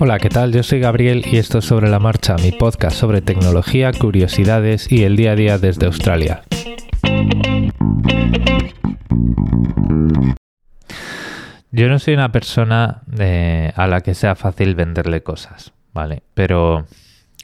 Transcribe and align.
Hola, 0.00 0.18
¿qué 0.18 0.28
tal? 0.28 0.52
Yo 0.52 0.62
soy 0.62 0.80
Gabriel 0.80 1.24
y 1.24 1.38
esto 1.38 1.58
es 1.58 1.64
Sobre 1.64 1.88
la 1.88 1.98
Marcha, 1.98 2.36
mi 2.36 2.52
podcast 2.52 2.94
sobre 2.94 3.22
tecnología, 3.22 3.90
curiosidades 3.90 4.92
y 4.92 5.04
el 5.04 5.16
día 5.16 5.32
a 5.32 5.34
día 5.34 5.56
desde 5.56 5.86
Australia. 5.86 6.42
Yo 11.70 11.88
no 11.88 11.98
soy 11.98 12.14
una 12.14 12.32
persona 12.32 13.02
eh, 13.18 13.72
a 13.74 13.86
la 13.86 14.02
que 14.02 14.14
sea 14.14 14.34
fácil 14.34 14.74
venderle 14.74 15.22
cosas, 15.22 15.72
¿vale? 15.92 16.22
Pero 16.34 16.86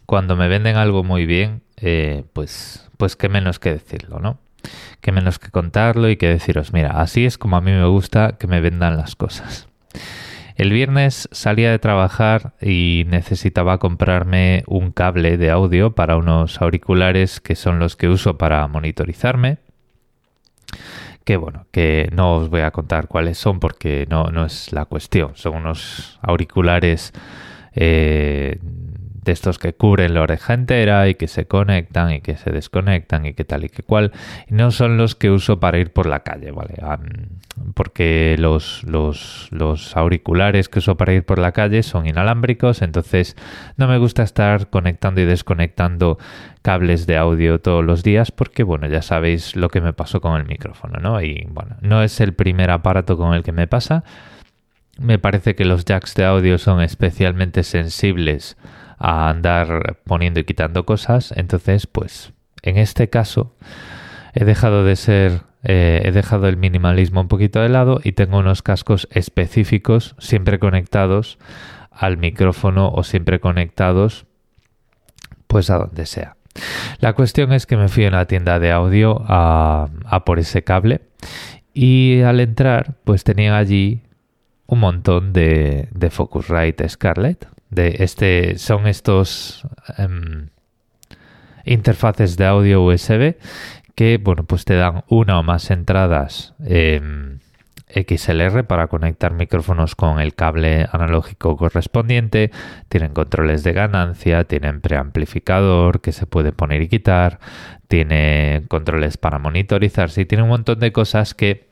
cuando 0.04 0.36
me 0.36 0.48
venden 0.48 0.76
algo 0.76 1.02
muy 1.02 1.24
bien, 1.24 1.62
eh, 1.78 2.24
pues, 2.32 2.90
pues 2.96 3.16
qué 3.16 3.28
menos 3.28 3.58
que 3.58 3.70
decirlo, 3.70 4.18
¿no? 4.18 4.38
Qué 5.00 5.12
menos 5.12 5.38
que 5.38 5.50
contarlo 5.50 6.08
y 6.08 6.16
que 6.16 6.28
deciros, 6.28 6.72
mira, 6.72 7.00
así 7.00 7.24
es 7.24 7.38
como 7.38 7.56
a 7.56 7.60
mí 7.60 7.72
me 7.72 7.86
gusta 7.86 8.36
que 8.38 8.46
me 8.46 8.60
vendan 8.60 8.96
las 8.96 9.16
cosas. 9.16 9.68
El 10.56 10.72
viernes 10.72 11.28
salía 11.32 11.70
de 11.70 11.78
trabajar 11.78 12.52
y 12.60 13.04
necesitaba 13.08 13.78
comprarme 13.78 14.62
un 14.66 14.92
cable 14.92 15.38
de 15.38 15.50
audio 15.50 15.94
para 15.94 16.16
unos 16.16 16.60
auriculares 16.60 17.40
que 17.40 17.54
son 17.54 17.78
los 17.78 17.96
que 17.96 18.08
uso 18.08 18.36
para 18.36 18.66
monitorizarme 18.68 19.58
que 21.24 21.36
bueno, 21.36 21.66
que 21.70 22.08
no 22.12 22.36
os 22.36 22.48
voy 22.48 22.62
a 22.62 22.70
contar 22.70 23.06
cuáles 23.06 23.38
son 23.38 23.60
porque 23.60 24.06
no, 24.10 24.24
no 24.24 24.44
es 24.44 24.72
la 24.72 24.86
cuestión. 24.86 25.32
Son 25.34 25.54
unos 25.54 26.18
auriculares 26.22 27.12
eh, 27.72 28.58
estos 29.30 29.58
que 29.58 29.72
cubren 29.72 30.14
la 30.14 30.22
oreja 30.22 30.54
entera 30.54 31.08
y 31.08 31.14
que 31.14 31.28
se 31.28 31.46
conectan 31.46 32.12
y 32.12 32.20
que 32.20 32.36
se 32.36 32.50
desconectan 32.50 33.26
y 33.26 33.34
que 33.34 33.44
tal 33.44 33.64
y 33.64 33.68
que 33.68 33.82
cual. 33.82 34.12
No 34.48 34.70
son 34.70 34.96
los 34.96 35.14
que 35.14 35.30
uso 35.30 35.60
para 35.60 35.78
ir 35.78 35.92
por 35.92 36.06
la 36.06 36.20
calle, 36.20 36.50
¿vale? 36.50 36.74
porque 37.74 38.36
los, 38.38 38.82
los, 38.84 39.48
los, 39.50 39.96
auriculares 39.96 40.68
que 40.68 40.78
uso 40.78 40.96
para 40.96 41.12
ir 41.12 41.24
por 41.24 41.38
la 41.38 41.52
calle 41.52 41.82
son 41.82 42.06
inalámbricos, 42.06 42.82
entonces 42.82 43.36
no 43.76 43.86
me 43.88 43.98
gusta 43.98 44.22
estar 44.22 44.70
conectando 44.70 45.20
y 45.20 45.24
desconectando 45.24 46.18
cables 46.62 47.06
de 47.06 47.16
audio 47.16 47.60
todos 47.60 47.84
los 47.84 48.02
días 48.02 48.30
porque, 48.30 48.62
bueno, 48.62 48.86
ya 48.86 49.02
sabéis 49.02 49.56
lo 49.56 49.68
que 49.68 49.80
me 49.80 49.92
pasó 49.92 50.20
con 50.20 50.40
el 50.40 50.46
micrófono, 50.46 50.98
¿no? 51.00 51.20
Y 51.20 51.46
bueno, 51.50 51.76
no 51.80 52.02
es 52.02 52.20
el 52.20 52.34
primer 52.34 52.70
aparato 52.70 53.16
con 53.16 53.34
el 53.34 53.42
que 53.42 53.52
me 53.52 53.66
pasa. 53.66 54.04
Me 54.98 55.18
parece 55.18 55.54
que 55.54 55.64
los 55.64 55.84
jacks 55.84 56.14
de 56.14 56.24
audio 56.24 56.58
son 56.58 56.82
especialmente 56.82 57.62
sensibles 57.62 58.56
a 59.00 59.30
andar 59.30 59.96
poniendo 60.04 60.38
y 60.38 60.44
quitando 60.44 60.84
cosas. 60.84 61.32
Entonces, 61.34 61.86
pues, 61.86 62.32
en 62.62 62.76
este 62.76 63.08
caso, 63.08 63.56
he 64.34 64.44
dejado 64.44 64.84
de 64.84 64.94
ser, 64.94 65.42
eh, 65.64 66.02
he 66.04 66.12
dejado 66.12 66.46
el 66.46 66.58
minimalismo 66.58 67.22
un 67.22 67.28
poquito 67.28 67.60
de 67.60 67.70
lado 67.70 68.00
y 68.04 68.12
tengo 68.12 68.38
unos 68.38 68.62
cascos 68.62 69.08
específicos, 69.10 70.14
siempre 70.18 70.58
conectados 70.58 71.38
al 71.90 72.18
micrófono 72.18 72.90
o 72.90 73.02
siempre 73.02 73.40
conectados, 73.40 74.26
pues 75.46 75.70
a 75.70 75.78
donde 75.78 76.06
sea. 76.06 76.36
La 76.98 77.14
cuestión 77.14 77.52
es 77.52 77.66
que 77.66 77.76
me 77.76 77.88
fui 77.88 78.04
a 78.04 78.08
una 78.08 78.26
tienda 78.26 78.58
de 78.58 78.70
audio 78.70 79.24
a, 79.26 79.88
a 80.04 80.24
por 80.24 80.38
ese 80.38 80.62
cable 80.62 81.00
y 81.72 82.20
al 82.20 82.40
entrar, 82.40 82.96
pues 83.04 83.24
tenía 83.24 83.56
allí 83.56 84.02
un 84.70 84.78
montón 84.78 85.32
de, 85.32 85.88
Focusrite 86.10 86.88
Scarlett, 86.88 87.48
de 87.70 87.96
este 87.98 88.56
son 88.56 88.86
estos 88.86 89.66
em, 89.98 90.48
interfaces 91.64 92.36
de 92.36 92.46
audio 92.46 92.82
USB 92.82 93.36
que 93.96 94.18
bueno 94.18 94.44
pues 94.44 94.64
te 94.64 94.74
dan 94.74 95.04
una 95.08 95.38
o 95.40 95.42
más 95.42 95.70
entradas 95.70 96.54
XLR 97.94 98.64
para 98.64 98.86
conectar 98.86 99.34
micrófonos 99.34 99.96
con 99.96 100.20
el 100.20 100.34
cable 100.34 100.86
analógico 100.92 101.56
correspondiente, 101.56 102.52
tienen 102.88 103.12
controles 103.12 103.64
de 103.64 103.72
ganancia, 103.72 104.44
tienen 104.44 104.80
preamplificador 104.80 106.00
que 106.00 106.12
se 106.12 106.26
puede 106.26 106.52
poner 106.52 106.82
y 106.82 106.88
quitar, 106.88 107.40
tiene 107.88 108.64
controles 108.68 109.16
para 109.16 109.40
monitorizarse 109.40 110.20
y 110.20 110.26
tiene 110.26 110.44
un 110.44 110.50
montón 110.50 110.78
de 110.78 110.92
cosas 110.92 111.34
que 111.34 111.69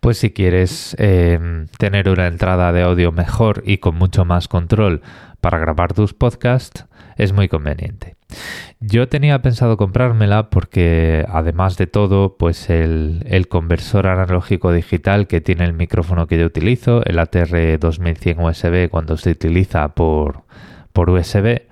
pues 0.00 0.18
si 0.18 0.30
quieres 0.30 0.96
em, 0.98 1.66
tener 1.78 2.08
una 2.08 2.26
entrada 2.26 2.72
de 2.72 2.82
audio 2.82 3.12
mejor 3.12 3.62
y 3.66 3.78
con 3.78 3.94
mucho 3.96 4.24
más 4.24 4.48
control 4.48 5.02
para 5.40 5.58
grabar 5.58 5.92
tus 5.92 6.14
podcasts, 6.14 6.86
es 7.16 7.32
muy 7.32 7.48
conveniente. 7.48 8.16
Yo 8.80 9.08
tenía 9.08 9.42
pensado 9.42 9.76
comprármela 9.76 10.50
porque 10.50 11.26
además 11.28 11.76
de 11.76 11.86
todo, 11.86 12.36
pues 12.36 12.70
el, 12.70 13.24
el, 13.26 13.48
conversor 13.48 14.06
analógico 14.06 14.72
digital 14.72 15.26
que 15.26 15.40
tiene 15.40 15.64
el 15.64 15.74
micrófono 15.74 16.26
que 16.26 16.38
yo 16.38 16.46
utilizo, 16.46 17.04
el 17.04 17.18
ATR 17.18 17.78
2100 17.78 18.40
USB 18.40 18.88
cuando 18.88 19.16
se 19.16 19.30
utiliza 19.30 19.88
por, 19.88 20.44
por 20.92 21.10
USB, 21.10 21.62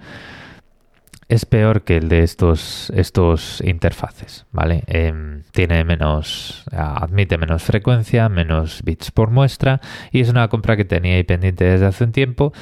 es 1.31 1.47
peor 1.47 1.83
que 1.83 1.97
el 1.97 2.09
de 2.09 2.25
estos, 2.25 2.91
estos 2.91 3.61
interfaces, 3.65 4.47
¿vale? 4.51 4.83
Em, 4.89 5.45
tiene 5.53 5.85
menos, 5.85 6.65
admite 6.73 7.39
menos 7.39 7.63
frecuencia, 7.63 8.29
menos 8.29 8.83
bits 8.83 9.13
por 9.13 9.31
muestra 9.31 9.81
y 10.11 10.21
es 10.21 10.29
una 10.29 10.49
compra 10.49 10.77
que 10.77 10.85
tenía 10.85 11.15
ahí 11.15 11.23
pendiente 11.23 11.65
desde 11.65 11.87
hace 11.87 12.03
un 12.03 12.11
tiempo 12.11 12.53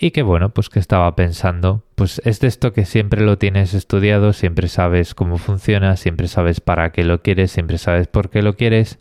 y 0.00 0.10
que 0.10 0.22
bueno, 0.22 0.50
pues 0.50 0.68
que 0.68 0.80
estaba 0.80 1.14
pensando, 1.14 1.84
pues 1.94 2.20
es 2.24 2.40
de 2.40 2.48
esto 2.48 2.72
que 2.72 2.86
siempre 2.86 3.22
lo 3.22 3.38
tienes 3.38 3.72
estudiado, 3.72 4.32
siempre 4.32 4.66
sabes 4.66 5.14
cómo 5.14 5.38
funciona, 5.38 5.96
siempre 5.96 6.26
sabes 6.26 6.60
para 6.60 6.90
qué 6.90 7.04
lo 7.04 7.22
quieres, 7.22 7.52
siempre 7.52 7.78
sabes 7.78 8.08
por 8.08 8.30
qué 8.30 8.42
lo 8.42 8.56
quieres 8.56 8.98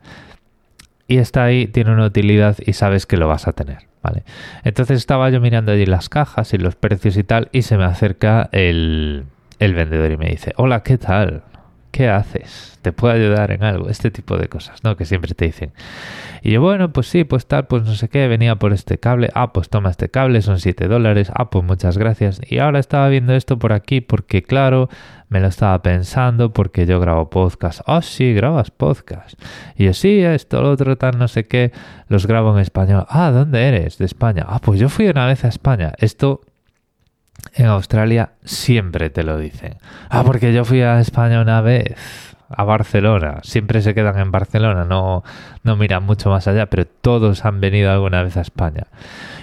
y 1.07 1.18
está 1.18 1.44
ahí, 1.44 1.68
tiene 1.68 1.91
una 1.91 2.06
utilidad 2.06 2.57
y 2.66 2.73
sabes 2.73 3.06
que 3.06 3.18
lo 3.18 3.28
vas 3.28 3.47
a 3.47 3.53
tener. 3.53 3.88
Entonces 4.63 4.97
estaba 4.97 5.29
yo 5.29 5.41
mirando 5.41 5.72
allí 5.72 5.85
las 5.85 6.09
cajas 6.09 6.53
y 6.53 6.57
los 6.57 6.75
precios 6.75 7.18
y 7.18 7.23
tal, 7.23 7.50
y 7.51 7.63
se 7.63 7.78
me 7.78 7.85
acerca 7.85 8.50
el, 8.51 9.25
el 9.59 9.73
vendedor 9.73 10.12
y 10.12 10.17
me 10.17 10.29
dice, 10.29 10.53
hola, 10.57 10.84
¿qué 10.84 10.97
tal? 10.97 11.44
¿Qué 11.91 12.09
haces? 12.09 12.77
¿Te 12.81 12.91
puedo 12.91 13.13
ayudar 13.13 13.51
en 13.51 13.63
algo? 13.63 13.89
Este 13.89 14.11
tipo 14.11 14.37
de 14.37 14.47
cosas, 14.47 14.83
¿no? 14.83 14.95
Que 14.95 15.05
siempre 15.05 15.33
te 15.33 15.45
dicen. 15.45 15.71
Y 16.41 16.51
yo, 16.51 16.61
bueno, 16.61 16.93
pues 16.93 17.07
sí, 17.07 17.23
pues 17.23 17.47
tal, 17.47 17.67
pues 17.67 17.83
no 17.83 17.95
sé 17.95 18.07
qué, 18.09 18.27
venía 18.27 18.55
por 18.55 18.71
este 18.73 18.99
cable. 18.99 19.29
Ah, 19.33 19.51
pues 19.51 19.69
toma 19.69 19.89
este 19.89 20.09
cable, 20.09 20.41
son 20.41 20.59
7 20.59 20.87
dólares. 20.87 21.31
Ah, 21.33 21.49
pues 21.49 21.65
muchas 21.65 21.97
gracias. 21.97 22.39
Y 22.47 22.59
ahora 22.59 22.79
estaba 22.79 23.09
viendo 23.09 23.33
esto 23.33 23.57
por 23.57 23.73
aquí 23.73 24.01
porque, 24.01 24.43
claro, 24.43 24.89
me 25.29 25.39
lo 25.39 25.47
estaba 25.47 25.81
pensando 25.81 26.53
porque 26.53 26.85
yo 26.85 26.99
grabo 26.99 27.29
podcast. 27.29 27.81
Ah, 27.85 28.01
sí, 28.01 28.33
grabas 28.33 28.71
podcast. 28.71 29.41
Y 29.75 29.85
yo, 29.85 29.93
sí, 29.93 30.21
esto, 30.21 30.61
lo 30.61 30.71
otro, 30.71 30.97
tal, 30.97 31.17
no 31.17 31.27
sé 31.27 31.47
qué, 31.47 31.71
los 32.07 32.27
grabo 32.27 32.53
en 32.55 32.61
español. 32.61 33.05
Ah, 33.09 33.31
¿dónde 33.31 33.67
eres? 33.67 33.97
De 33.97 34.05
España. 34.05 34.45
Ah, 34.47 34.59
pues 34.59 34.79
yo 34.79 34.89
fui 34.89 35.07
una 35.07 35.25
vez 35.25 35.43
a 35.43 35.47
España. 35.47 35.93
Esto 35.97 36.41
en 37.57 37.68
Australia 37.68 38.31
siempre 38.44 39.09
te 39.09 39.23
lo 39.23 39.38
dicen. 39.38 39.75
Ah, 40.09 40.23
porque 40.23 40.53
yo 40.53 40.66
fui 40.66 40.81
a 40.81 41.00
España 41.00 41.41
una 41.41 41.62
vez, 41.62 42.28
a 42.50 42.63
Barcelona. 42.63 43.40
Siempre 43.44 43.81
se 43.81 43.94
quedan 43.94 44.18
en 44.19 44.31
Barcelona, 44.31 44.85
no, 44.85 45.23
no 45.63 45.75
miran 45.75 46.03
mucho 46.03 46.29
más 46.29 46.47
allá, 46.47 46.67
pero 46.67 46.85
todos 46.85 47.46
han 47.46 47.59
venido 47.59 47.91
alguna 47.91 48.23
vez 48.23 48.38
a 48.38 48.41
España. 48.41 48.88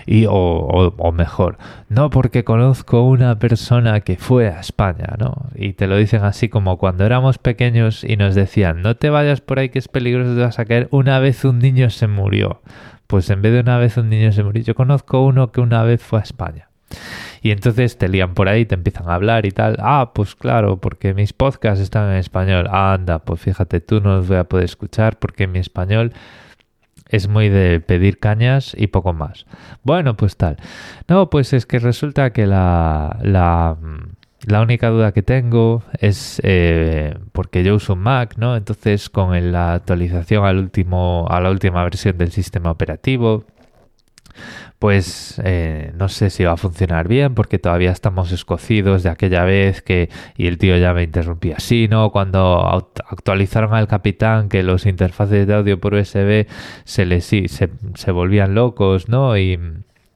Y, 0.07 0.27
o, 0.27 0.33
o, 0.35 1.13
mejor, 1.13 1.57
no 1.89 2.11
porque 2.11 2.45
conozco 2.45 3.03
una 3.03 3.39
persona 3.39 4.01
que 4.01 4.17
fue 4.17 4.49
a 4.49 4.61
España, 4.61 5.15
¿no? 5.19 5.49
Y 5.55 5.73
te 5.75 5.87
lo 5.87 5.97
dicen 5.97 6.25
así 6.25 6.49
como 6.49 6.77
cuando 6.79 7.05
éramos 7.05 7.39
pequeños 7.39 8.05
y 8.05 8.17
nos 8.17 8.35
decían, 8.35 8.83
no 8.83 8.97
te 8.97 9.11
vayas 9.11 9.41
por 9.41 9.59
ahí 9.59 9.71
que 9.71 9.79
es 9.79 9.89
peligroso, 9.89 10.35
te 10.35 10.43
vas 10.43 10.59
a 10.59 10.65
caer. 10.67 10.89
Una 10.91 11.19
vez 11.19 11.45
un 11.45 11.59
niño 11.59 11.91
se 11.91 12.07
murió. 12.07 12.63
Pues 13.07 13.29
en 13.31 13.43
vez 13.43 13.53
de 13.53 13.61
una 13.61 13.79
vez 13.79 13.97
un 13.97 14.09
niño 14.09 14.33
se 14.33 14.43
murió, 14.43 14.63
yo 14.63 14.75
conozco 14.75 15.25
uno 15.25 15.53
que 15.53 15.61
una 15.61 15.83
vez 15.83 16.03
fue 16.03 16.21
a 16.21 16.23
España. 16.23 16.69
Y 17.43 17.50
entonces 17.50 17.99
te 17.99 18.09
lían 18.09 18.34
por 18.34 18.49
ahí, 18.49 18.65
te 18.65 18.75
empiezan 18.75 19.09
a 19.09 19.15
hablar 19.15 19.47
y 19.47 19.50
tal. 19.50 19.77
Ah, 19.81 20.12
pues 20.15 20.34
claro, 20.34 20.78
porque 20.78 21.12
mis 21.15 21.33
podcasts 21.33 21.81
están 21.81 22.11
en 22.11 22.17
español. 22.17 22.69
anda, 22.71 23.19
pues 23.19 23.41
fíjate, 23.41 23.81
tú 23.81 24.00
no 24.00 24.17
los 24.17 24.28
voy 24.28 24.39
a 24.39 24.45
poder 24.45 24.65
escuchar 24.65 25.19
porque 25.19 25.47
mi 25.47 25.59
español 25.59 26.12
es 27.09 27.29
muy 27.29 27.49
de 27.49 27.81
pedir 27.81 28.19
cañas 28.19 28.75
y 28.76 28.87
poco 28.88 29.12
más. 29.12 29.47
Bueno, 29.82 30.17
pues 30.17 30.37
tal. 30.37 30.56
No, 31.09 31.31
pues 31.31 31.53
es 31.53 31.67
que 31.67 31.79
resulta 31.79 32.32
que 32.32 32.47
la, 32.47 33.19
la, 33.23 33.76
la 34.47 34.62
única 34.62 34.88
duda 34.88 35.12
que 35.12 35.23
tengo 35.23 35.82
es 36.00 36.41
eh, 36.44 37.17
porque 37.32 37.62
yo 37.62 37.76
uso 37.76 37.93
un 37.94 38.00
Mac, 38.00 38.37
¿no? 38.37 38.56
Entonces 38.56 39.11
con 39.11 39.53
la 39.53 39.75
actualización 39.75 40.44
al 40.44 40.59
último, 40.59 41.26
a 41.29 41.41
la 41.41 41.50
última 41.50 41.82
versión 41.85 42.19
del 42.19 42.32
sistema 42.32 42.70
operativo, 42.70 43.44
pues 44.79 45.41
eh, 45.45 45.93
no 45.97 46.09
sé 46.09 46.31
si 46.31 46.45
va 46.45 46.53
a 46.53 46.57
funcionar 46.57 47.09
bien 47.09 47.35
porque 47.35 47.59
todavía 47.59 47.91
estamos 47.91 48.33
escocidos 48.33 49.03
de 49.03 49.11
aquella 49.11 49.45
vez 49.45 49.83
que 49.83 50.11
y 50.37 50.47
el 50.47 50.59
tío 50.59 50.77
ya 50.77 50.93
me 50.93 51.03
interrumpía 51.03 51.57
así, 51.57 51.89
¿no? 51.89 52.11
Cuando 52.11 52.93
actualizaron 53.09 53.75
al 53.75 53.89
capitán 53.89 54.49
que 54.49 54.63
los 54.63 54.87
interfaces 54.87 55.47
de 55.47 55.55
audio 55.55 55.81
por 55.81 55.95
USB 55.95 56.47
se 56.85 57.07
les 57.07 57.25
se, 57.25 57.49
se 57.49 58.11
volvían 58.11 58.55
locos, 58.55 59.09
¿no? 59.09 59.37
Y, 59.39 59.59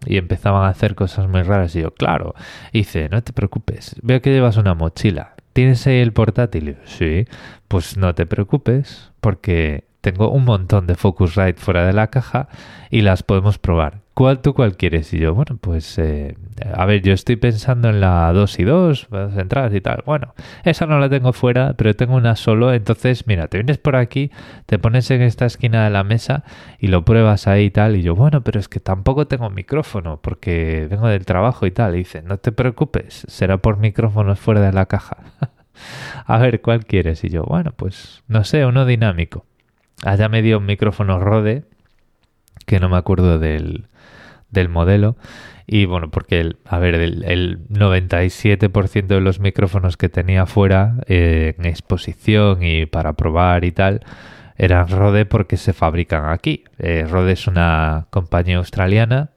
y 0.06 0.16
empezaban 0.16 0.64
a 0.64 0.68
hacer 0.68 0.94
cosas 0.94 1.28
muy 1.28 1.42
raras 1.42 1.74
y 1.76 1.82
yo, 1.82 1.92
claro, 1.92 2.34
hice, 2.72 3.08
no 3.08 3.22
te 3.22 3.32
preocupes, 3.32 3.96
veo 4.02 4.20
que 4.22 4.30
llevas 4.30 4.56
una 4.56 4.74
mochila, 4.74 5.34
¿tienes 5.52 5.86
ahí 5.86 5.98
el 5.98 6.12
portátil? 6.12 6.76
Sí, 6.84 7.26
pues 7.68 7.96
no 7.96 8.14
te 8.14 8.26
preocupes 8.26 9.10
porque 9.20 9.84
tengo 10.00 10.30
un 10.30 10.44
montón 10.44 10.86
de 10.86 10.94
Focusrite 10.94 11.60
fuera 11.60 11.86
de 11.86 11.92
la 11.92 12.08
caja 12.08 12.48
y 12.90 13.02
las 13.02 13.22
podemos 13.22 13.58
probar. 13.58 14.00
¿Cuál 14.18 14.40
tú 14.40 14.52
cuál 14.52 14.76
quieres? 14.76 15.14
Y 15.14 15.20
yo, 15.20 15.32
bueno, 15.32 15.58
pues 15.60 15.96
eh, 15.96 16.36
a 16.74 16.86
ver, 16.86 17.02
yo 17.02 17.12
estoy 17.12 17.36
pensando 17.36 17.88
en 17.88 18.00
la 18.00 18.32
2 18.32 18.58
y 18.58 18.64
2, 18.64 19.06
las 19.12 19.38
entradas 19.38 19.72
y 19.72 19.80
tal. 19.80 20.02
Bueno, 20.06 20.34
esa 20.64 20.86
no 20.86 20.98
la 20.98 21.08
tengo 21.08 21.32
fuera, 21.32 21.74
pero 21.74 21.94
tengo 21.94 22.16
una 22.16 22.34
solo. 22.34 22.74
Entonces, 22.74 23.28
mira, 23.28 23.46
te 23.46 23.58
vienes 23.58 23.78
por 23.78 23.94
aquí, 23.94 24.32
te 24.66 24.80
pones 24.80 25.08
en 25.12 25.22
esta 25.22 25.46
esquina 25.46 25.84
de 25.84 25.90
la 25.90 26.02
mesa 26.02 26.42
y 26.80 26.88
lo 26.88 27.04
pruebas 27.04 27.46
ahí 27.46 27.66
y 27.66 27.70
tal. 27.70 27.94
Y 27.94 28.02
yo, 28.02 28.16
bueno, 28.16 28.42
pero 28.42 28.58
es 28.58 28.68
que 28.68 28.80
tampoco 28.80 29.28
tengo 29.28 29.50
micrófono 29.50 30.18
porque 30.20 30.88
vengo 30.90 31.06
del 31.06 31.24
trabajo 31.24 31.64
y 31.66 31.70
tal. 31.70 31.94
Y 31.94 31.98
dice, 31.98 32.20
no 32.22 32.38
te 32.38 32.50
preocupes, 32.50 33.24
será 33.28 33.58
por 33.58 33.78
micrófonos 33.78 34.40
fuera 34.40 34.60
de 34.60 34.72
la 34.72 34.86
caja. 34.86 35.18
a 36.26 36.38
ver, 36.38 36.60
¿cuál 36.60 36.86
quieres? 36.86 37.22
Y 37.22 37.28
yo, 37.28 37.44
bueno, 37.44 37.70
pues 37.70 38.24
no 38.26 38.42
sé, 38.42 38.66
uno 38.66 38.84
dinámico. 38.84 39.46
Allá 40.04 40.28
me 40.28 40.42
dio 40.42 40.58
un 40.58 40.66
micrófono 40.66 41.20
Rode, 41.20 41.66
que 42.66 42.80
no 42.80 42.88
me 42.88 42.96
acuerdo 42.96 43.38
del 43.38 43.88
del 44.50 44.68
modelo. 44.68 45.16
Y 45.66 45.84
bueno, 45.84 46.10
porque, 46.10 46.40
el, 46.40 46.56
a 46.64 46.78
ver, 46.78 46.94
el, 46.94 47.68
97% 47.68 49.06
de 49.06 49.20
los 49.20 49.38
micrófonos 49.38 49.96
que 49.96 50.08
tenía 50.08 50.46
fuera 50.46 50.96
eh, 51.06 51.54
en 51.58 51.66
exposición 51.66 52.62
y 52.62 52.86
para 52.86 53.12
probar 53.14 53.64
y 53.64 53.72
tal 53.72 54.00
eran 54.56 54.88
Rode 54.88 55.26
porque 55.26 55.56
se 55.56 55.72
fabrican 55.72 56.30
aquí. 56.30 56.64
Eh, 56.78 57.06
Rode 57.08 57.32
es 57.32 57.46
una 57.46 58.06
compañía 58.10 58.56
australiana 58.56 59.30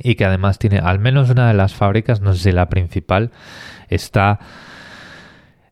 y 0.00 0.16
que 0.16 0.24
además 0.24 0.58
tiene 0.58 0.78
al 0.78 0.98
menos 0.98 1.30
una 1.30 1.48
de 1.48 1.54
las 1.54 1.74
fábricas, 1.74 2.20
no 2.20 2.34
sé 2.34 2.42
si 2.42 2.52
la 2.52 2.68
principal, 2.68 3.30
está 3.88 4.40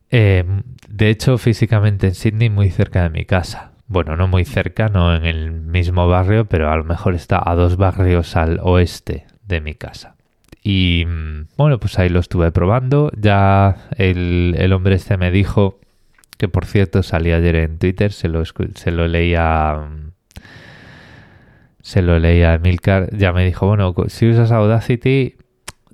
eh, 0.09 0.45
de 0.87 1.09
hecho 1.09 1.37
físicamente 1.37 2.07
en 2.07 2.15
Sydney 2.15 2.49
muy 2.49 2.71
cerca 2.71 3.03
de 3.03 3.09
mi 3.09 3.25
casa 3.25 3.72
bueno, 3.87 4.15
no 4.15 4.27
muy 4.27 4.45
cerca, 4.45 4.87
no 4.87 5.15
en 5.15 5.25
el 5.25 5.51
mismo 5.51 6.07
barrio, 6.07 6.45
pero 6.45 6.71
a 6.71 6.77
lo 6.77 6.83
mejor 6.83 7.15
está 7.15 7.41
a 7.43 7.55
dos 7.55 7.77
barrios 7.77 8.35
al 8.35 8.59
oeste 8.61 9.25
de 9.45 9.61
mi 9.61 9.75
casa. 9.75 10.15
Y 10.63 11.05
mm, 11.05 11.47
bueno, 11.57 11.79
pues 11.79 11.99
ahí 11.99 12.09
lo 12.09 12.19
estuve 12.19 12.51
probando. 12.51 13.11
Ya 13.17 13.75
el, 13.97 14.71
hombre 14.73 14.95
este 14.95 15.17
me 15.17 15.31
dijo, 15.31 15.79
que 16.37 16.47
por 16.47 16.65
cierto 16.65 17.03
salí 17.03 17.31
ayer 17.31 17.55
en 17.57 17.77
Twitter, 17.77 18.11
se 18.11 18.27
lo, 18.29 18.43
se 18.45 18.91
lo 18.91 19.07
leía... 19.07 19.75
Mm, 19.75 20.13
se 21.81 22.01
lo 22.01 22.17
leía 22.17 22.51
a 22.51 22.53
Emilcar, 22.53 23.09
ya 23.11 23.33
me 23.33 23.43
dijo, 23.43 23.67
bueno, 23.67 23.93
si 24.07 24.29
usas 24.29 24.53
Audacity, 24.53 25.35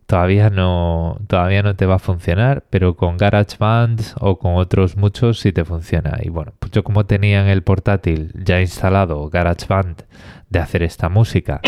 todavía 0.10 0.50
no, 0.50 1.20
todavía 1.28 1.62
no 1.62 1.76
te 1.76 1.86
va 1.86 1.98
a 1.98 2.00
funcionar, 2.00 2.64
pero 2.72 2.96
con 2.96 3.18
GarageBand 3.18 4.02
o 4.20 4.40
con 4.40 4.56
otros 4.56 4.98
muchos 4.98 5.40
sí 5.40 5.52
te 5.52 5.64
funciona. 5.64 6.18
Y 6.24 6.30
bueno, 6.30 6.54
pues 6.58 6.72
yo 6.72 6.84
como 6.84 7.06
tenía 7.06 7.44
en 7.44 7.48
el 7.48 7.62
portátil 7.62 8.32
ya 8.34 8.60
instalado 8.60 9.30
GarageBand 9.30 10.06
de 10.50 10.58
hacer 10.58 10.82
esta 10.82 11.10
música 11.10 11.62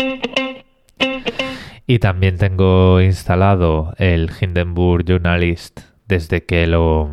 y 1.86 2.00
también 2.00 2.36
tengo 2.36 3.00
instalado 3.00 3.94
el 3.98 4.28
Hindenburg 4.40 5.04
Journalist 5.04 5.82
desde 6.08 6.44
que 6.44 6.66
lo 6.66 7.12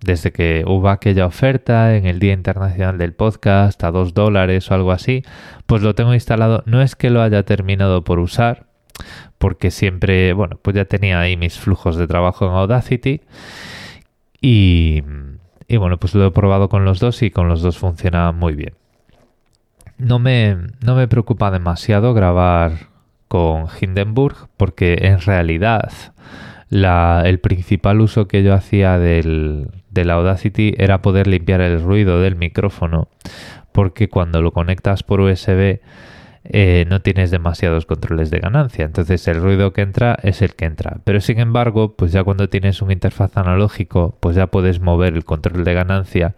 desde 0.00 0.30
que 0.30 0.62
hubo 0.68 0.88
aquella 0.88 1.26
oferta 1.26 1.96
en 1.96 2.06
el 2.06 2.20
Día 2.20 2.32
Internacional 2.32 2.96
del 2.96 3.12
Podcast 3.12 3.82
a 3.82 3.90
dos 3.90 4.14
dólares 4.14 4.70
o 4.70 4.74
algo 4.74 4.92
así, 4.92 5.24
pues 5.66 5.82
lo 5.82 5.96
tengo 5.96 6.14
instalado. 6.14 6.62
No 6.64 6.80
es 6.80 6.94
que 6.94 7.10
lo 7.10 7.22
haya 7.22 7.42
terminado 7.42 8.04
por 8.04 8.20
usar, 8.20 8.69
porque 9.38 9.70
siempre, 9.70 10.32
bueno, 10.32 10.58
pues 10.60 10.76
ya 10.76 10.84
tenía 10.84 11.20
ahí 11.20 11.36
mis 11.36 11.58
flujos 11.58 11.96
de 11.96 12.06
trabajo 12.06 12.46
en 12.46 12.52
Audacity 12.52 13.20
y, 14.40 15.02
y 15.68 15.76
bueno, 15.76 15.98
pues 15.98 16.14
lo 16.14 16.26
he 16.26 16.30
probado 16.30 16.68
con 16.68 16.84
los 16.84 17.00
dos 17.00 17.22
y 17.22 17.30
con 17.30 17.48
los 17.48 17.62
dos 17.62 17.78
funciona 17.78 18.32
muy 18.32 18.54
bien. 18.54 18.74
No 19.98 20.18
me, 20.18 20.56
no 20.84 20.94
me 20.94 21.08
preocupa 21.08 21.50
demasiado 21.50 22.14
grabar 22.14 22.88
con 23.28 23.66
Hindenburg 23.80 24.48
porque 24.56 24.98
en 25.02 25.20
realidad 25.20 25.90
la, 26.70 27.22
el 27.26 27.38
principal 27.38 28.00
uso 28.00 28.26
que 28.26 28.42
yo 28.42 28.54
hacía 28.54 28.98
del, 28.98 29.68
del 29.90 30.10
Audacity 30.10 30.74
era 30.78 31.02
poder 31.02 31.26
limpiar 31.26 31.60
el 31.60 31.82
ruido 31.82 32.20
del 32.20 32.36
micrófono 32.36 33.08
porque 33.72 34.08
cuando 34.08 34.40
lo 34.42 34.52
conectas 34.52 35.02
por 35.02 35.20
USB 35.20 35.80
eh, 36.44 36.86
no 36.88 37.00
tienes 37.00 37.30
demasiados 37.30 37.86
controles 37.86 38.30
de 38.30 38.40
ganancia. 38.40 38.84
Entonces 38.84 39.26
el 39.28 39.40
ruido 39.40 39.72
que 39.72 39.82
entra 39.82 40.18
es 40.22 40.42
el 40.42 40.54
que 40.54 40.64
entra. 40.64 40.98
Pero 41.04 41.20
sin 41.20 41.38
embargo, 41.38 41.94
pues 41.96 42.12
ya 42.12 42.24
cuando 42.24 42.48
tienes 42.48 42.82
un 42.82 42.90
interfaz 42.90 43.36
analógico, 43.36 44.16
pues 44.20 44.36
ya 44.36 44.46
puedes 44.46 44.80
mover 44.80 45.14
el 45.14 45.24
control 45.24 45.64
de 45.64 45.74
ganancia 45.74 46.34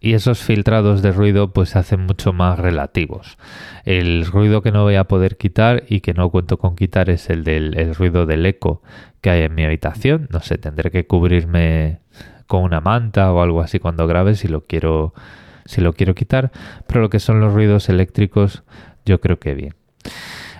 y 0.00 0.14
esos 0.14 0.40
filtrados 0.40 1.02
de 1.02 1.12
ruido 1.12 1.52
pues 1.52 1.70
se 1.70 1.78
hacen 1.78 2.00
mucho 2.00 2.32
más 2.32 2.58
relativos. 2.58 3.38
El 3.84 4.26
ruido 4.26 4.62
que 4.62 4.72
no 4.72 4.84
voy 4.84 4.94
a 4.94 5.04
poder 5.04 5.36
quitar 5.36 5.84
y 5.88 6.00
que 6.00 6.14
no 6.14 6.30
cuento 6.30 6.58
con 6.58 6.76
quitar 6.76 7.10
es 7.10 7.30
el 7.30 7.44
del 7.44 7.94
ruido 7.94 8.26
del 8.26 8.46
eco 8.46 8.82
que 9.20 9.30
hay 9.30 9.42
en 9.42 9.54
mi 9.54 9.64
habitación. 9.64 10.28
No 10.30 10.40
sé, 10.40 10.58
tendré 10.58 10.90
que 10.90 11.06
cubrirme 11.06 12.00
con 12.46 12.62
una 12.62 12.80
manta 12.80 13.32
o 13.32 13.42
algo 13.42 13.60
así 13.60 13.78
cuando 13.78 14.06
grabe 14.06 14.34
si 14.34 14.48
lo 14.48 14.66
quiero 14.66 15.14
si 15.64 15.82
lo 15.82 15.92
quiero 15.92 16.14
quitar, 16.14 16.50
pero 16.86 17.02
lo 17.02 17.10
que 17.10 17.20
son 17.20 17.40
los 17.40 17.52
ruidos 17.52 17.90
eléctricos 17.90 18.62
yo 19.08 19.20
creo 19.20 19.40
que 19.40 19.54
bien. 19.54 19.74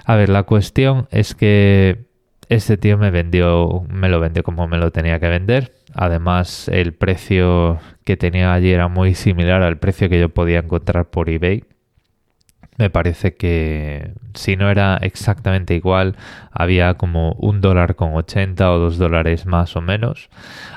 A 0.04 0.16
ver, 0.16 0.30
la 0.30 0.42
cuestión 0.42 1.06
es 1.10 1.34
que 1.34 2.08
este 2.48 2.78
tío 2.78 2.96
me 2.96 3.10
vendió, 3.10 3.84
me 3.90 4.08
lo 4.08 4.20
vendió 4.20 4.42
como 4.42 4.66
me 4.66 4.78
lo 4.78 4.90
tenía 4.90 5.20
que 5.20 5.28
vender. 5.28 5.72
Además, 5.94 6.68
el 6.68 6.94
precio 6.94 7.78
que 8.04 8.16
tenía 8.16 8.52
allí 8.54 8.70
era 8.70 8.88
muy 8.88 9.14
similar 9.14 9.62
al 9.62 9.78
precio 9.78 10.08
que 10.08 10.18
yo 10.18 10.30
podía 10.30 10.60
encontrar 10.60 11.10
por 11.10 11.28
eBay. 11.28 11.64
Me 12.78 12.90
parece 12.90 13.34
que 13.34 14.12
si 14.34 14.56
no 14.56 14.70
era 14.70 14.98
exactamente 14.98 15.74
igual, 15.74 16.16
había 16.52 16.94
como 16.94 17.32
un 17.32 17.60
dólar 17.60 17.96
con 17.96 18.14
80 18.14 18.72
o 18.72 18.78
dos 18.78 18.98
dólares 18.98 19.46
más 19.46 19.74
o 19.76 19.80
menos. 19.80 20.30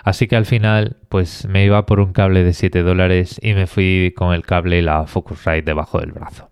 Así 0.03 0.27
que 0.27 0.35
al 0.35 0.47
final, 0.47 0.97
pues 1.09 1.45
me 1.47 1.63
iba 1.63 1.85
por 1.85 1.99
un 1.99 2.11
cable 2.11 2.43
de 2.43 2.53
7 2.53 2.81
dólares 2.81 3.39
y 3.41 3.53
me 3.53 3.67
fui 3.67 4.13
con 4.17 4.33
el 4.33 4.41
cable 4.41 4.79
y 4.79 4.81
la 4.81 5.05
Focusrite 5.05 5.61
debajo 5.61 5.99
del 5.99 6.11
brazo. 6.11 6.49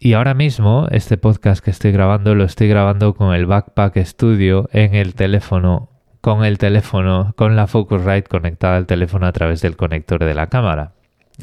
Y 0.00 0.12
ahora 0.12 0.32
mismo 0.32 0.86
este 0.92 1.18
podcast 1.18 1.62
que 1.62 1.72
estoy 1.72 1.90
grabando 1.90 2.36
lo 2.36 2.44
estoy 2.44 2.68
grabando 2.68 3.14
con 3.14 3.34
el 3.34 3.46
Backpack 3.46 3.96
Studio 4.04 4.68
en 4.72 4.94
el 4.94 5.16
teléfono, 5.16 5.90
con 6.20 6.44
el 6.44 6.56
teléfono, 6.56 7.34
con 7.36 7.56
la 7.56 7.66
Focusrite 7.66 8.28
conectada 8.28 8.76
al 8.76 8.86
teléfono 8.86 9.26
a 9.26 9.32
través 9.32 9.60
del 9.60 9.76
conector 9.76 10.24
de 10.24 10.34
la 10.34 10.46
cámara. 10.46 10.92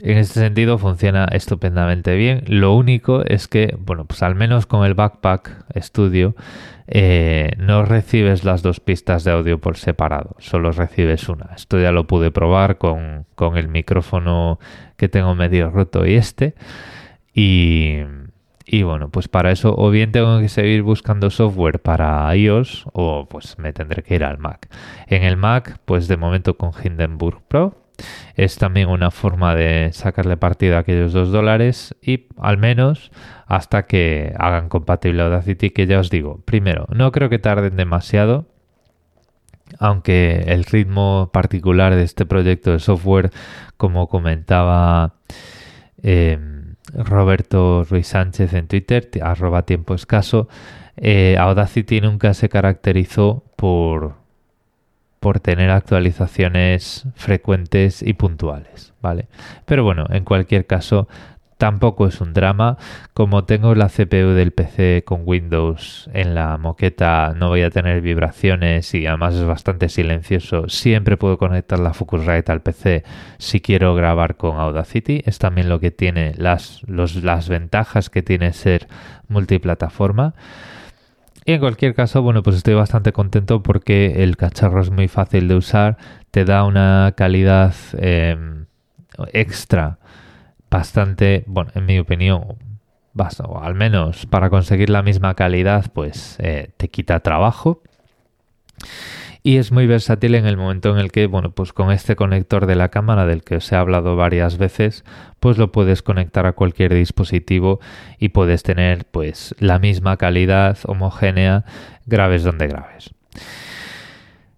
En 0.02 0.18
este 0.18 0.40
sentido 0.40 0.78
funciona 0.78 1.26
estupendamente 1.34 2.16
bien. 2.16 2.46
Lo 2.48 2.74
único 2.76 3.26
es 3.26 3.50
que, 3.50 3.76
bueno, 3.78 4.06
pues 4.06 4.24
al 4.24 4.36
menos 4.36 4.66
con 4.68 4.86
el 4.86 4.94
Backpack 4.94 5.66
Studio 5.82 6.34
eh, 6.88 7.52
no 7.58 7.84
recibes 7.84 8.46
las 8.46 8.62
dos 8.62 8.80
pistas 8.80 9.26
de 9.26 9.32
audio 9.32 9.60
por 9.60 9.76
separado, 9.76 10.38
solo 10.40 10.72
recibes 10.72 11.28
una. 11.28 11.50
Esto 11.58 11.78
ya 11.78 11.92
lo 11.92 12.08
pude 12.08 12.32
probar 12.32 12.78
con, 12.78 13.26
con 13.36 13.58
el 13.58 13.68
micrófono 13.68 14.60
que 14.96 15.10
tengo 15.10 15.36
medio 15.36 15.72
roto 15.72 16.06
y 16.06 16.14
este. 16.14 16.56
Y, 17.34 18.00
y 18.66 18.84
bueno, 18.84 19.10
pues 19.10 19.28
para 19.28 19.52
eso 19.52 19.76
o 19.78 19.92
bien 19.92 20.12
tengo 20.12 20.40
que 20.40 20.50
seguir 20.50 20.82
buscando 20.82 21.30
software 21.30 21.80
para 21.80 22.36
iOS 22.36 22.86
o 22.94 23.28
pues 23.30 23.60
me 23.60 23.74
tendré 23.74 24.02
que 24.04 24.16
ir 24.16 24.24
al 24.24 24.40
Mac. 24.40 24.68
En 25.08 25.24
el 25.24 25.38
Mac, 25.38 25.80
pues 25.86 26.08
de 26.08 26.18
momento 26.18 26.58
con 26.58 26.72
Hindenburg 26.84 27.42
Pro 27.48 27.86
es 28.36 28.58
también 28.58 28.90
una 28.90 29.12
forma 29.12 29.56
de 29.56 29.92
sacarle 29.94 30.36
partido 30.36 30.76
a 30.76 30.80
aquellos 30.80 31.14
dos 31.14 31.32
dólares 31.32 31.96
y 32.02 32.28
al 32.38 32.58
menos 32.58 33.12
hasta 33.46 33.86
que 33.86 34.34
hagan 34.38 34.68
compatible 34.68 35.22
Audacity 35.22 35.70
que 35.70 35.86
ya 35.86 36.00
os 36.00 36.10
digo, 36.10 36.42
primero, 36.44 36.88
no 36.90 37.12
creo 37.12 37.30
que 37.30 37.40
tarden 37.40 37.76
demasiado 37.76 38.48
aunque 39.80 40.44
el 40.48 40.64
ritmo 40.64 41.30
particular 41.34 41.96
de 41.96 42.04
este 42.04 42.26
proyecto 42.26 42.72
de 42.72 42.80
software 42.80 43.32
como 43.78 44.08
comentaba 44.08 45.16
eh, 46.04 46.55
Roberto 46.96 47.84
Ruiz 47.84 48.08
Sánchez 48.08 48.54
en 48.54 48.68
Twitter, 48.68 49.10
arroba 49.22 49.64
tiempo 49.64 49.94
escaso, 49.94 50.48
eh, 50.98 51.36
Audacity 51.38 52.02
nunca 52.02 52.34
se 52.34 52.50
caracterizó 52.50 53.44
por, 53.56 54.16
por 55.20 55.40
tener 55.40 55.70
actualizaciones 55.70 57.06
frecuentes 57.16 58.02
y 58.02 58.14
puntuales, 58.14 58.94
¿vale? 59.02 59.28
Pero 59.66 59.84
bueno, 59.84 60.06
en 60.10 60.24
cualquier 60.24 60.66
caso, 60.66 61.08
Tampoco 61.58 62.06
es 62.08 62.20
un 62.20 62.34
drama. 62.34 62.78
Como 63.14 63.46
tengo 63.46 63.76
la 63.76 63.88
CPU 63.88 64.34
del 64.34 64.52
PC 64.52 65.04
con 65.06 65.22
Windows 65.24 66.10
en 66.14 66.36
la 66.36 66.58
moqueta, 66.58 67.34
no 67.36 67.48
voy 67.48 67.62
a 67.62 67.70
tener 67.70 68.02
vibraciones 68.02 68.94
y 68.94 69.08
además 69.08 69.36
es 69.36 69.46
bastante 69.46 69.88
silencioso. 69.88 70.68
Siempre 70.68 71.16
puedo 71.16 71.38
conectar 71.38 71.80
la 71.80 71.94
Focusrite 71.94 72.52
al 72.52 72.62
PC 72.62 73.04
si 73.38 73.62
quiero 73.62 73.96
grabar 73.96 74.36
con 74.36 74.58
Audacity. 74.60 75.22
Es 75.26 75.40
también 75.40 75.70
lo 75.70 75.80
que 75.80 75.92
tiene 75.92 76.34
las, 76.38 76.82
las 76.88 77.48
ventajas 77.48 78.10
que 78.10 78.22
tiene 78.22 78.52
ser 78.52 78.88
multiplataforma. 79.30 80.34
Y 81.46 81.54
en 81.54 81.60
cualquier 81.62 81.94
caso, 81.94 82.22
bueno, 82.22 82.44
pues 82.44 82.58
estoy 82.58 82.74
bastante 82.74 83.14
contento 83.14 83.64
porque 83.64 84.24
el 84.24 84.36
cacharro 84.36 84.82
es 84.82 84.90
muy 84.90 85.08
fácil 85.08 85.48
de 85.48 85.56
usar, 85.56 85.98
te 86.32 86.44
da 86.44 86.66
una 86.66 87.14
calidad... 87.16 87.74
Em, 87.98 88.66
extra 89.32 90.00
bastante, 90.70 91.44
bueno, 91.48 91.72
en 91.76 91.86
mi 91.86 92.00
opinión, 92.00 92.58
o 93.48 93.60
al 93.62 93.76
menos 93.76 94.26
para 94.26 94.50
conseguir 94.50 94.90
la 94.90 95.02
misma 95.02 95.36
calidad, 95.36 95.86
pues 95.94 96.38
eh, 96.40 96.72
te 96.78 96.90
quita 96.90 97.20
trabajo. 97.22 97.82
Y 99.42 99.58
es 99.58 99.72
muy 99.72 99.86
versátil 99.86 100.34
en 100.34 100.48
el 100.48 100.58
momento 100.58 100.90
en 100.90 100.98
el 100.98 101.12
que, 101.12 101.28
bueno, 101.28 101.52
pues 101.52 101.72
con 101.72 101.92
este 101.92 102.16
conector 102.16 102.66
de 102.66 102.76
la 102.76 102.90
cámara 102.90 103.28
del 103.28 103.44
que 103.44 103.58
os 103.58 103.72
he 103.72 103.76
hablado 103.76 104.16
varias 104.16 104.58
veces, 104.58 105.06
pues 105.40 105.60
lo 105.60 105.72
puedes 105.72 106.02
conectar 106.02 106.48
a 106.48 106.54
cualquier 106.54 106.96
dispositivo 106.96 107.80
y 108.18 108.30
puedes 108.30 108.64
tener 108.64 109.06
pues 109.06 109.54
la 109.60 109.78
misma 109.78 110.18
calidad 110.18 110.80
homogénea, 110.86 111.64
graves 112.08 112.44
donde 112.44 112.68
graves. 112.68 113.14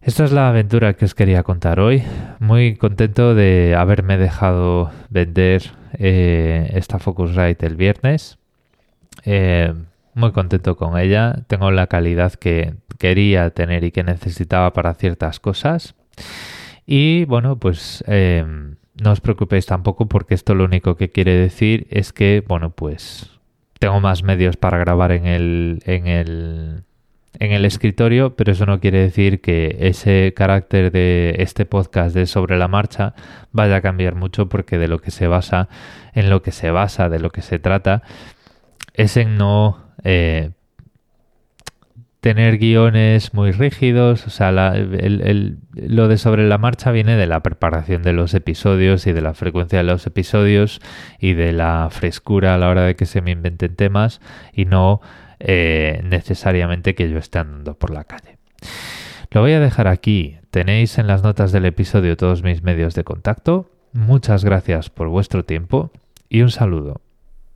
Esta 0.07 0.23
es 0.23 0.31
la 0.31 0.47
aventura 0.47 0.93
que 0.93 1.03
os 1.03 1.13
quería 1.13 1.43
contar 1.43 1.81
hoy. 1.81 2.01
Muy 2.39 2.77
contento 2.77 3.35
de 3.35 3.75
haberme 3.77 4.17
dejado 4.17 4.89
vender 5.09 5.63
eh, 5.99 6.71
esta 6.75 6.97
Focusrite 6.97 7.65
el 7.65 7.75
viernes. 7.75 8.37
Eh, 9.25 9.73
muy 10.13 10.31
contento 10.31 10.77
con 10.77 10.97
ella. 10.97 11.43
Tengo 11.47 11.71
la 11.71 11.87
calidad 11.87 12.31
que 12.35 12.75
quería 12.97 13.49
tener 13.49 13.83
y 13.83 13.91
que 13.91 14.05
necesitaba 14.05 14.71
para 14.71 14.93
ciertas 14.93 15.41
cosas. 15.41 15.93
Y 16.85 17.25
bueno, 17.25 17.59
pues 17.59 18.01
eh, 18.07 18.45
no 19.03 19.11
os 19.11 19.19
preocupéis 19.19 19.65
tampoco 19.65 20.05
porque 20.05 20.35
esto 20.35 20.55
lo 20.55 20.63
único 20.63 20.95
que 20.95 21.09
quiere 21.09 21.33
decir 21.33 21.85
es 21.89 22.13
que, 22.13 22.45
bueno, 22.47 22.69
pues 22.69 23.29
tengo 23.77 23.99
más 23.99 24.23
medios 24.23 24.55
para 24.55 24.77
grabar 24.77 25.11
en 25.11 25.25
el, 25.25 25.79
en 25.85 26.07
el 26.07 26.83
en 27.39 27.51
el 27.51 27.65
escritorio, 27.65 28.35
pero 28.35 28.51
eso 28.51 28.65
no 28.65 28.79
quiere 28.79 28.99
decir 28.99 29.41
que 29.41 29.77
ese 29.79 30.33
carácter 30.35 30.91
de 30.91 31.35
este 31.39 31.65
podcast 31.65 32.15
de 32.15 32.25
sobre 32.25 32.57
la 32.57 32.67
marcha 32.67 33.13
vaya 33.51 33.77
a 33.77 33.81
cambiar 33.81 34.15
mucho 34.15 34.49
porque 34.49 34.77
de 34.77 34.87
lo 34.87 34.99
que 34.99 35.11
se 35.11 35.27
basa, 35.27 35.69
en 36.13 36.29
lo 36.29 36.41
que 36.41 36.51
se 36.51 36.71
basa, 36.71 37.09
de 37.09 37.19
lo 37.19 37.29
que 37.29 37.41
se 37.41 37.59
trata, 37.59 38.01
es 38.93 39.17
en 39.17 39.37
no 39.37 39.77
eh, 40.03 40.51
tener 42.21 42.57
guiones 42.57 43.33
muy 43.33 43.51
rígidos, 43.51 44.25
o 44.25 44.29
sea, 44.29 44.51
lo 44.51 46.07
de 46.07 46.17
sobre 46.17 46.47
la 46.47 46.57
marcha 46.57 46.91
viene 46.91 47.15
de 47.15 47.27
la 47.27 47.41
preparación 47.41 48.01
de 48.01 48.13
los 48.13 48.33
episodios 48.33 49.05
y 49.07 49.13
de 49.13 49.21
la 49.21 49.33
frecuencia 49.33 49.77
de 49.77 49.83
los 49.83 50.05
episodios 50.07 50.81
y 51.19 51.33
de 51.33 51.53
la 51.53 51.87
frescura 51.91 52.55
a 52.55 52.57
la 52.57 52.69
hora 52.69 52.83
de 52.83 52.95
que 52.95 53.05
se 53.05 53.21
me 53.21 53.31
inventen 53.31 53.75
temas 53.75 54.19
y 54.51 54.65
no 54.65 54.99
eh, 55.39 56.01
necesariamente 56.03 56.95
que 56.95 57.09
yo 57.09 57.17
esté 57.17 57.39
andando 57.39 57.75
por 57.75 57.91
la 57.91 58.03
calle. 58.03 58.37
Lo 59.31 59.41
voy 59.41 59.53
a 59.53 59.59
dejar 59.59 59.87
aquí. 59.87 60.37
Tenéis 60.51 60.97
en 60.97 61.07
las 61.07 61.23
notas 61.23 61.51
del 61.51 61.65
episodio 61.65 62.17
todos 62.17 62.43
mis 62.43 62.63
medios 62.63 62.95
de 62.95 63.03
contacto. 63.03 63.69
Muchas 63.93 64.43
gracias 64.43 64.89
por 64.89 65.07
vuestro 65.07 65.43
tiempo 65.45 65.91
y 66.29 66.41
un 66.41 66.51
saludo. 66.51 67.01